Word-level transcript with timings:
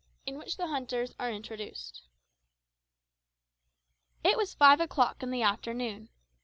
IN 0.25 0.39
WHICH 0.39 0.57
THE 0.57 0.65
HUNTERS 0.65 1.13
ARE 1.19 1.29
INTRODUCED. 1.29 2.01
It 4.23 4.35
was 4.35 4.55
five 4.55 4.79
o'clock 4.79 5.21
in 5.21 5.29
the 5.29 5.43
afternoon. 5.43 6.09